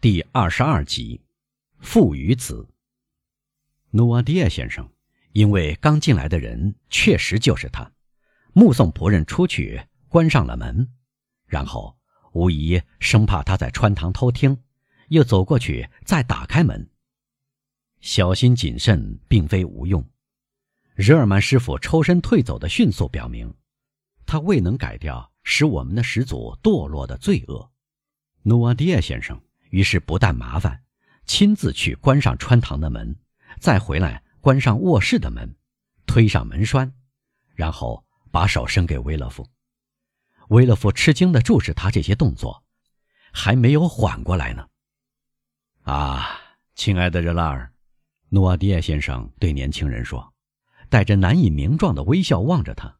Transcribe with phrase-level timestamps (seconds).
[0.00, 1.20] 第二十二集，
[1.78, 2.66] 父与子。
[3.90, 4.90] 努瓦迪亚先生，
[5.32, 7.92] 因为刚进来的人确实就是他，
[8.54, 10.88] 目送仆人出去，关上了门，
[11.44, 11.98] 然后
[12.32, 14.56] 无疑生怕他在穿堂偷听，
[15.08, 16.88] 又走过去再打开门。
[18.00, 20.02] 小心谨慎并非无用。
[20.94, 23.54] 日耳曼师傅抽身退走的迅速表明，
[24.24, 27.70] 他未能改掉使我们的始祖堕落的罪恶。
[28.44, 29.38] 努瓦迪亚先生。
[29.70, 30.84] 于是不但麻烦，
[31.26, 33.16] 亲自去关上穿堂的门，
[33.58, 35.56] 再回来关上卧室的门，
[36.06, 36.92] 推上门栓，
[37.54, 39.48] 然后把手伸给威勒夫。
[40.48, 42.64] 威勒夫吃惊地注视他这些动作，
[43.32, 44.68] 还没有缓过来呢。
[45.82, 46.40] 啊，
[46.74, 47.72] 亲爱的热拉尔，
[48.28, 50.34] 诺瓦迪亚先生对年轻人说，
[50.88, 52.98] 带着难以名状的微笑望着他。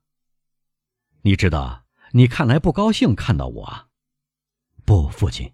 [1.23, 3.89] 你知道，你看来不高兴看到我啊？
[4.85, 5.53] 不，父亲。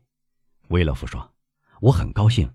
[0.69, 1.35] 威勒夫说
[1.81, 2.53] ：“我很高兴，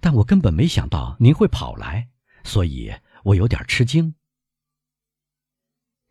[0.00, 2.08] 但我根本没想到您会跑来，
[2.44, 2.92] 所以
[3.24, 4.14] 我有点吃惊。”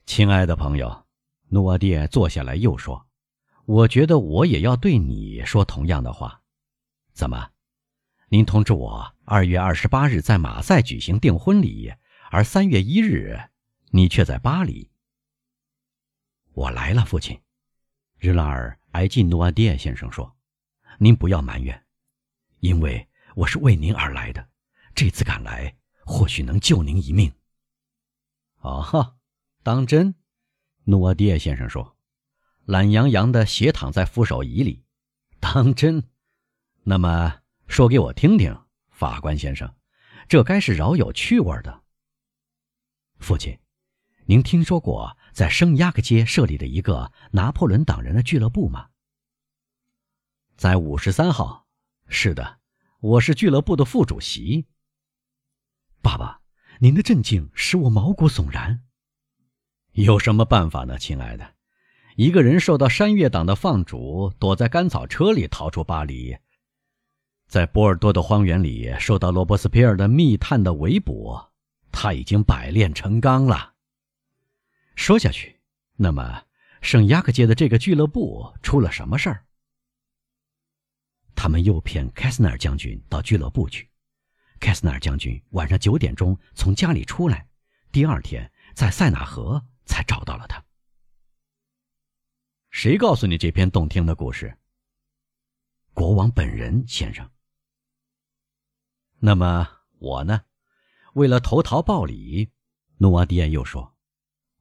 [0.06, 1.06] 亲爱的朋友，
[1.50, 3.08] 努瓦蒂坐下来又说
[3.66, 6.42] ：“我觉得我也要对你说同样的话。
[7.14, 7.52] 怎么？
[8.30, 11.94] 您通知我二月二十八日在马赛举行订婚礼，
[12.32, 13.40] 而三月一日
[13.92, 14.92] 你却在巴黎。”
[16.54, 17.40] 我来了，父亲。
[18.18, 20.36] 日拉尔挨近努瓦蒂先生说。
[21.02, 21.86] 您不要埋怨，
[22.60, 24.50] 因为我是为您而来的。
[24.94, 25.74] 这次赶来，
[26.06, 27.32] 或许能救您一命。
[28.58, 29.16] 哦哈，
[29.64, 30.14] 当真？
[30.84, 31.96] 诺瓦迪亚先生说，
[32.66, 34.84] 懒洋洋的斜躺在扶手椅里。
[35.40, 36.04] 当真？
[36.84, 39.74] 那么说给我听听，法官先生，
[40.28, 41.82] 这该是饶有趣味的。
[43.20, 43.58] 父亲，
[44.26, 48.89] 您听说过在圣亚克街设立的一个拿破仑党人的俱乐部吗？
[50.60, 51.66] 在五十三号，
[52.10, 52.58] 是的，
[53.00, 54.68] 我是俱乐部的副主席。
[56.02, 56.42] 爸爸，
[56.80, 58.82] 您的镇静使我毛骨悚然。
[59.94, 61.54] 有什么办法呢，亲爱的？
[62.18, 66.38] 一个人受到山岳党的放逐，躲在干草车里逃出巴黎，
[67.48, 71.40] 在波尔多的荒原里受到罗伯斯皮尔的密探的围捕，
[71.90, 73.76] 他已经百炼成钢了。
[74.98, 75.62] 说下去，
[75.96, 76.44] 那么
[76.82, 79.46] 圣雅克街的这个俱乐部出了什么事儿？
[81.42, 83.90] 他们诱骗凯斯纳尔将军到俱乐部去。
[84.60, 87.48] 凯斯纳尔将军晚上九点钟从家里出来，
[87.94, 90.62] 第二天在塞纳河才找到了他。
[92.72, 94.58] 谁告诉你这篇动听的故事？
[95.94, 97.32] 国王本人，先生。
[99.20, 99.66] 那么
[99.98, 100.44] 我呢？
[101.14, 102.52] 为了投桃报李，
[102.98, 103.96] 努瓦迪安又说：“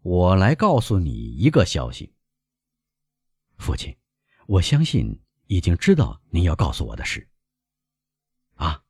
[0.03, 2.15] 我来告诉你一个消息，
[3.56, 3.97] 父亲，
[4.47, 7.29] 我相信。”已经知道您要告诉我的事。
[8.55, 8.83] 啊，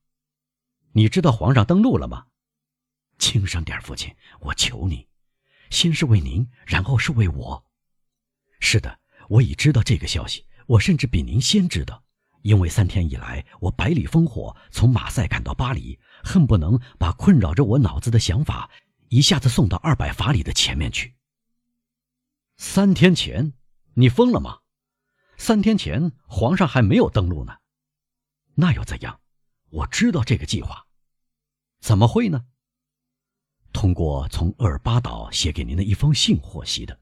[0.92, 2.26] 你知道皇上登陆了吗？
[3.18, 5.08] 轻声点，父亲，我求你，
[5.70, 7.64] 先是为您，然后是为我。
[8.58, 12.04] 是的，我已知道这个消息，我甚至比您先知道，
[12.42, 18.68] 因为三天以来，我百里烽火从马赛赶到巴黎，恨不能把困扰着我脑子的想法
[19.10, 21.14] 一下子送到二百法里的前面去。
[22.56, 23.52] 三天前，
[23.94, 24.58] 你疯了吗？
[25.38, 27.56] 三天前，皇上还没有登陆呢，
[28.54, 29.20] 那又怎样？
[29.70, 30.86] 我知道这个计划，
[31.80, 32.44] 怎么会呢？
[33.72, 37.00] 通过从厄尔巴岛写给您的一封信获悉的。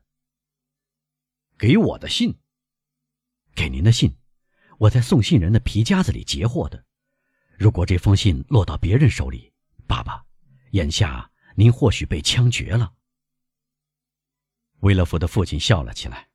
[1.59, 2.39] 给我的信，
[3.55, 4.17] 给您的信，
[4.79, 6.85] 我在送信人的皮夹子里截获的。
[7.59, 9.53] 如果这封信落到别人手里，
[9.87, 10.27] 爸爸，
[10.73, 12.95] 眼下您或许被枪决了。
[14.81, 16.29] 威勒福的父亲笑了起来，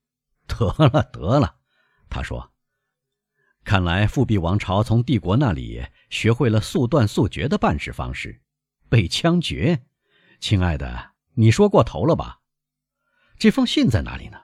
[0.48, 1.61] 得了，得了。
[2.12, 2.52] 他说
[3.64, 8.42] ：“看来复辟王朝从帝国那里学会了速断速决的办事方式，
[8.88, 9.86] 被枪决。
[10.38, 12.40] 亲爱的，你说过头了吧？
[13.38, 14.38] 这封信在哪里呢？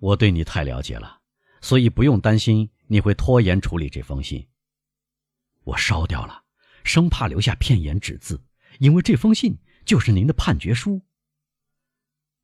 [0.00, 1.20] 我对你太了解了，
[1.60, 4.48] 所以不用担心你会拖延处理这封信。
[5.64, 6.44] 我烧掉了，
[6.84, 8.42] 生怕留下片言纸字，
[8.78, 11.02] 因为这封信就是您的判决书，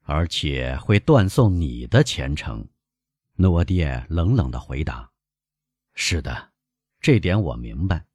[0.02, 2.68] 而且会断送你的前程。”
[3.36, 5.10] 诺瓦迪耶冷冷的回答
[5.94, 6.52] ：“是的，
[7.00, 8.06] 这点我明白，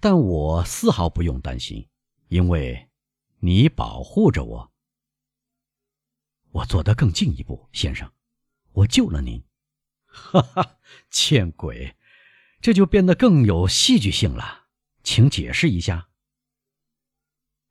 [0.00, 1.88] 但我丝毫不用担心，
[2.26, 2.90] 因为，
[3.38, 4.72] 你保护着我。
[6.50, 8.12] 我做得更进一步，先生，
[8.72, 9.40] 我救了您。
[10.06, 10.78] 哈哈，
[11.08, 11.96] 见鬼，
[12.60, 14.66] 这就变得更有戏剧性了，
[15.04, 16.08] 请解释一下，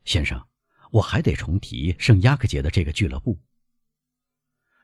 [0.05, 0.47] 先生，
[0.91, 3.37] 我还得重提圣亚克杰的这个俱乐部。”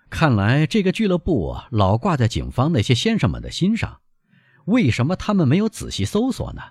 [0.09, 4.01] 看来这个俱乐部老挂在警方那些先生们的心上，
[4.65, 6.61] 为什么他们没有仔细搜索呢？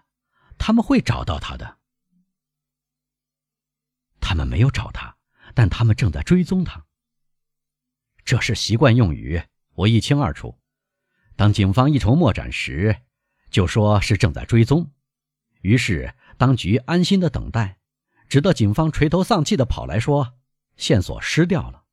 [0.58, 1.76] 他们会找到他的。
[4.20, 5.16] 他们没有找他，
[5.54, 6.84] 但他们正在追踪他。
[8.24, 9.42] 这是习惯用语，
[9.74, 10.58] 我一清二楚。
[11.36, 12.96] 当警方一筹莫展时，
[13.50, 14.90] 就说是正在追踪。
[15.60, 17.78] 于是当局安心的等待，
[18.28, 20.34] 直到警方垂头丧气的跑来说
[20.76, 21.84] 线索失掉了。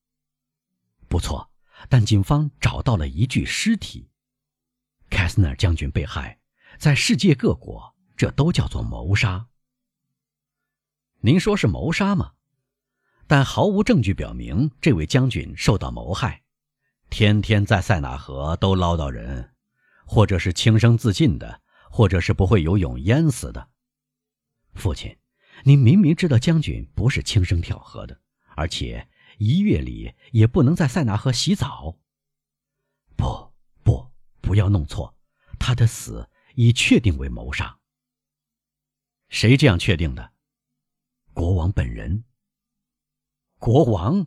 [1.14, 1.52] 不错，
[1.90, 4.10] 但警方找到了一具尸体。
[5.12, 6.40] 凯斯纳将军被害，
[6.80, 9.46] 在世界各国，这都叫做谋杀。
[11.20, 12.32] 您说是谋杀吗？
[13.28, 16.42] 但毫无证据表明这位将军受到谋害。
[17.12, 19.54] 天天在塞纳河都捞到人，
[20.08, 21.62] 或者是轻生自尽的，
[21.92, 23.70] 或者是不会游泳淹死的。
[24.74, 25.16] 父亲，
[25.64, 28.20] 您明明知道将军不是轻生跳河的，
[28.56, 29.08] 而且
[29.38, 31.98] 一月里也不能在塞纳河洗澡。
[33.16, 33.54] 不。
[33.84, 34.10] 不
[34.40, 35.14] 不要弄错，
[35.60, 37.80] 他的死已确定为谋杀。
[39.28, 40.32] 谁这样确定的？
[41.34, 42.24] 国王本人。
[43.58, 44.26] 国王，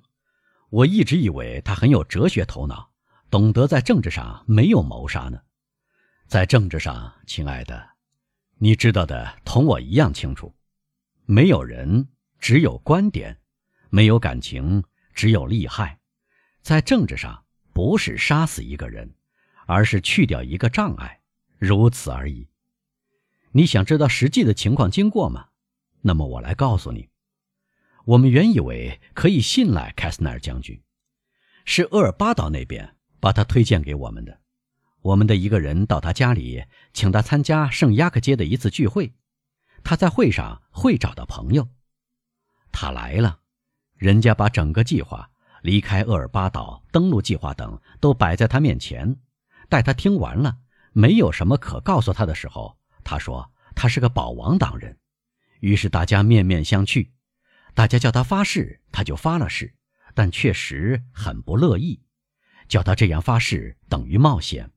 [0.68, 2.90] 我一直以为他很有哲学头脑，
[3.30, 5.40] 懂得在政治上没有谋杀呢。
[6.26, 7.90] 在政治上，亲爱的，
[8.58, 10.54] 你知道的同我一样清楚。
[11.24, 12.08] 没有人，
[12.38, 13.34] 只有观点；
[13.90, 14.82] 没有感情，
[15.16, 15.98] 只有利害。
[16.62, 19.12] 在政治上，不是杀死一个人。
[19.68, 21.22] 而是去掉一个障碍，
[21.58, 22.48] 如此而已。
[23.50, 25.48] 你想知道实际的情况经过吗？
[26.02, 27.08] 那么我来告诉你。
[28.04, 30.80] 我们原以为可以信赖凯斯奈尔将军，
[31.64, 34.40] 是厄尔巴岛那边把他推荐给我们的。
[35.02, 36.62] 我们的一个人到他家里，
[36.92, 39.14] 请他参加圣亚克街的一次聚会。
[39.82, 41.68] 他在会上会找到朋友，
[42.70, 43.40] 他来了，
[43.96, 45.28] 人家把整个计划、
[45.62, 49.16] 离开厄尔巴岛、登陆计划等都摆在他面前。
[49.68, 50.58] 待他听完了，
[50.92, 54.96] 没有什么可告诉他的时候，他说他是个保王党人。
[55.60, 57.10] 于是大家面面相觑，
[57.74, 59.74] 大家叫他发誓，他就发了誓，
[60.14, 62.02] 但确实很不乐意。
[62.68, 64.70] 叫他这样发誓等于冒险。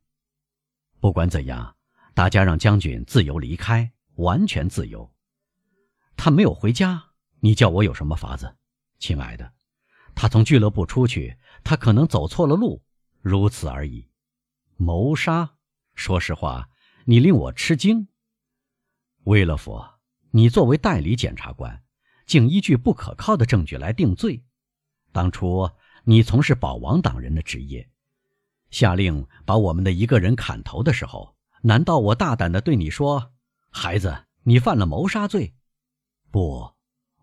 [0.99, 1.75] 不管怎样，
[2.13, 5.11] 大家让将军自由离开，完全自由。
[6.15, 7.03] 他没有回家，
[7.39, 8.55] 你叫我有什么法子，
[8.99, 9.53] 亲爱的？
[10.13, 12.83] 他从俱乐部出去，他可能走错了路，
[13.21, 14.09] 如此而已。
[14.75, 15.55] 谋杀，
[15.95, 16.69] 说实话，
[17.05, 18.07] 你令我吃惊。
[19.23, 19.99] 威勒佛，
[20.31, 21.83] 你作为代理检察官，
[22.25, 24.43] 竟依据不可靠的证据来定罪。
[25.11, 25.69] 当初
[26.03, 27.89] 你从事保王党人的职业，
[28.69, 33.33] 下令把我们的一个人砍头的时候，难道我大胆的对你说
[33.71, 35.55] ：“孩子，你犯了谋杀罪？”
[36.31, 36.75] 不，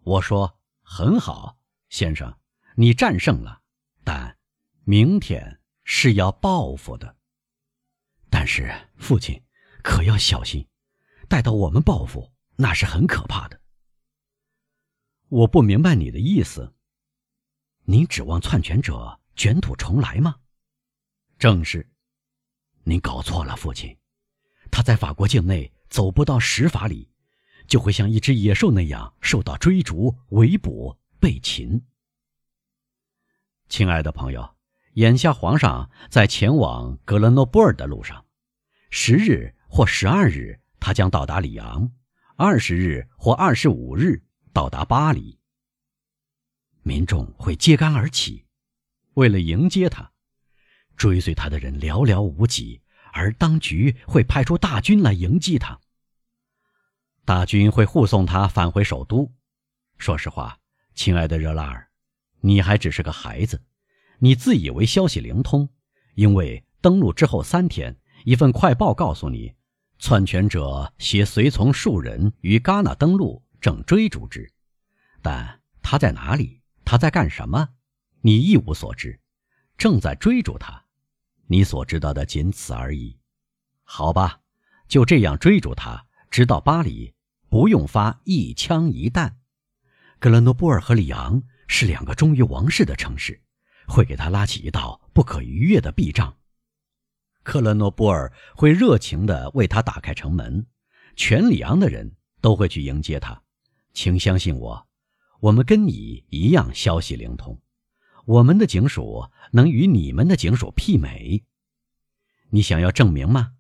[0.03, 1.56] 我说很好，
[1.89, 2.39] 先生，
[2.77, 3.63] 你战胜了，
[4.05, 4.39] 但
[4.85, 7.17] 明天是要报复的。
[8.29, 9.43] 但是，父亲
[9.83, 10.67] 可要小心，
[11.29, 13.61] 待到我们报复，那是很可怕的。
[15.29, 16.75] 我不明白你的意思。
[17.85, 20.37] 您指望篡权者卷土重来吗？
[21.39, 21.89] 正是。
[22.83, 23.97] 您搞错了，父亲。
[24.71, 27.11] 他在法国境内走不到十法里，
[27.67, 31.85] 就会像一只野兽那样受到追逐、围捕、被擒。
[33.69, 34.57] 亲爱的朋友，
[34.95, 38.25] 眼下皇上在前往格勒诺布尔的路上。
[38.91, 41.91] 十日或十二日，他将到达里昂；
[42.37, 45.39] 二十日或二十五日到达巴黎。
[46.83, 48.47] 民众会揭竿而起，
[49.15, 50.13] 为了迎接他，
[50.97, 52.81] 追随他的人寥寥无几，
[53.13, 55.81] 而当局会派出大军来迎击他。
[57.25, 59.35] 大军会护送他返回首都。
[59.99, 60.61] 说实话，
[60.97, 61.89] 亲爱的热拉尔，
[62.41, 63.63] 你还只是个孩子，
[64.19, 65.69] 你自以为消息灵通，
[66.15, 67.95] 因为登陆之后三天。
[68.25, 69.55] 一份快报告诉你，
[69.99, 74.51] 篡权者携随从数人于戛纳登陆，正追逐之。
[75.23, 76.63] 但他在哪里？
[76.85, 77.69] 他在干什么？
[78.23, 79.21] 你一无所知。
[79.77, 80.83] 正在追逐他，
[81.47, 83.17] 你所知道的仅此而已。
[83.85, 84.41] 好吧，
[84.89, 87.15] 就这样追逐他，直到巴黎，
[87.51, 89.39] 不用发一枪一弹。
[90.27, 93.41] 格勒诺布尔和里昂是两个忠于王室的城市，
[93.87, 96.37] 会给他拉起一道不可逾越的壁障。
[97.45, 100.67] 克勒诺布尔会热情地为他打开城门，
[101.15, 103.41] 全里昂的人都会去迎接他。
[103.95, 104.89] 请相信我，
[105.39, 107.63] 我们跟你一样消息灵通，
[108.25, 111.45] 我们的警署能与你们的警署媲美。
[112.51, 113.53] 你想要证明吗？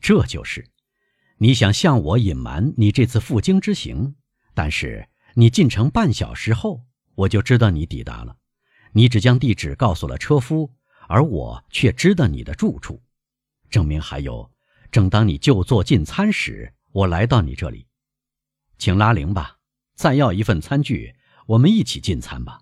[0.00, 0.68] 这就是，
[1.36, 4.16] 你想向我隐瞒你这次赴京之行，
[4.52, 6.84] 但是你进城半小时后，
[7.14, 8.36] 我就知道你抵达了。
[8.92, 10.70] 你只将地址告诉了车夫，
[11.08, 13.02] 而我却知道你的住处。
[13.70, 14.52] 证明还有，
[14.90, 17.86] 正当你就座进餐时，我来到你这里，
[18.76, 19.58] 请拉铃吧，
[19.94, 21.14] 再要一份餐具，
[21.46, 22.60] 我们一起进餐吧。”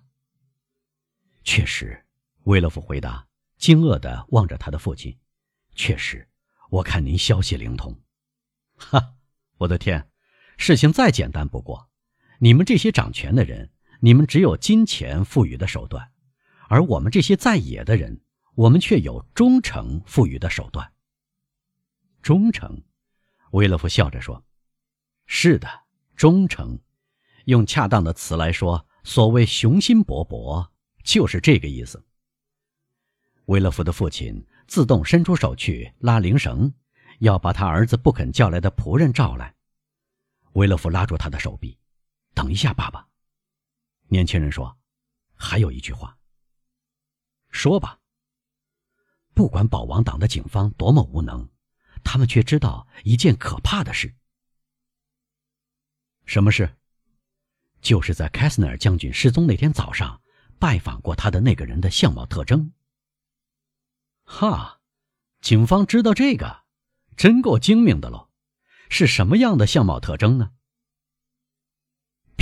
[1.43, 2.05] 确实，
[2.43, 5.17] 威勒夫回答，惊愕地望着他的父亲。
[5.75, 6.29] 确实，
[6.69, 7.99] 我看您消息灵通。
[8.77, 9.15] 哈，
[9.57, 10.09] 我的天，
[10.57, 11.90] 事情再简单不过。
[12.43, 13.69] 你们这些掌权的人，
[13.99, 16.11] 你们只有金钱赋予的手段，
[16.69, 18.19] 而我们这些在野的人，
[18.55, 20.91] 我们却有忠诚赋予的手段。
[22.23, 22.81] 忠诚，
[23.51, 24.43] 威勒夫笑着说
[25.27, 25.69] ：“是的，
[26.15, 26.79] 忠诚。
[27.45, 30.67] 用恰当的词来说，所谓雄心勃勃，
[31.03, 32.03] 就是这个意思。”
[33.45, 36.73] 威勒夫的父亲自动伸出手去拉铃绳，
[37.19, 39.53] 要把他儿子不肯叫来的仆人召来。
[40.53, 41.77] 威勒夫拉住他的手臂。
[42.33, 43.07] 等一下，爸爸。
[44.07, 44.77] 年轻人说
[45.35, 46.17] ：“还有一句话。”
[47.49, 47.99] 说吧。
[49.33, 51.49] 不管保王党的警方多么无能，
[52.03, 54.13] 他们却知道一件可怕的事。
[56.25, 56.77] 什么事？
[57.81, 60.21] 就是在凯斯纳尔将军失踪那天早上，
[60.59, 62.73] 拜访过他的那个人的相貌特征。
[64.23, 64.81] 哈，
[65.41, 66.63] 警方知道这个，
[67.17, 68.29] 真够精明的喽。
[68.89, 70.51] 是什么样的相貌特征呢？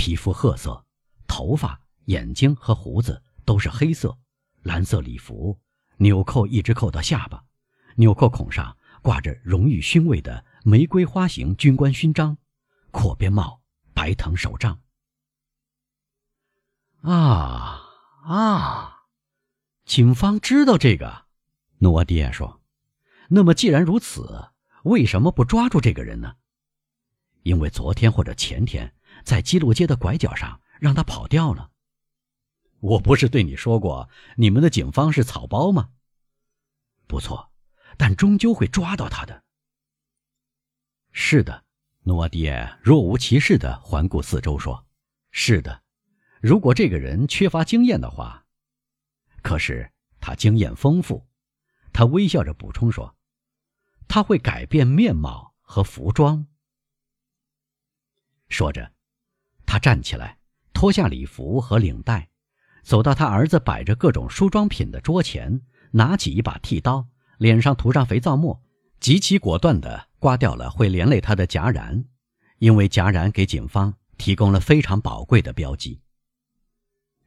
[0.00, 0.82] 皮肤褐色，
[1.26, 4.16] 头发、眼睛和胡子都是黑色，
[4.62, 5.60] 蓝色礼服，
[5.98, 7.44] 纽扣一直扣到下巴，
[7.96, 12.38] 纽扣孔上挂着荣誉勋位的玫瑰花形军官勋章，
[12.90, 13.60] 阔边帽，
[13.92, 14.80] 白藤手杖。
[17.02, 17.82] 啊
[18.24, 19.02] 啊！
[19.84, 21.26] 警方知道这个，
[21.76, 22.62] 诺瓦迪亚说。
[23.28, 24.48] 那么既然如此，
[24.84, 26.36] 为什么不抓住这个人呢？
[27.42, 28.94] 因为昨天或者前天。
[29.24, 31.70] 在基路街的拐角上，让他跑掉了。
[32.80, 35.90] 我不是对你说过，你们的警方是草包吗？
[37.06, 37.52] 不错，
[37.98, 39.44] 但终究会抓到他的。
[41.12, 41.64] 是的，
[42.04, 44.86] 诺瓦迪耶若无其事地环顾四周说
[45.30, 45.82] ：“是的，
[46.40, 48.46] 如果这个人缺乏经验的话，
[49.42, 51.26] 可是他经验丰富。”
[51.92, 53.16] 他微笑着补充说
[54.08, 56.46] ：“他会改变面貌和服装。”
[58.48, 58.92] 说着。
[59.70, 60.36] 他站起来，
[60.72, 62.28] 脱下礼服和领带，
[62.82, 65.60] 走到他儿子摆着各种梳妆品的桌前，
[65.92, 67.06] 拿起一把剃刀，
[67.38, 68.60] 脸上涂上肥皂沫，
[68.98, 72.04] 极其果断地刮掉了会连累他的戛然，
[72.58, 76.00] 因为戛然给警方提供了非常宝贵的标记。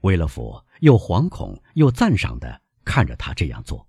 [0.02, 3.88] 威勒福又惶恐又赞赏地看着他这样做。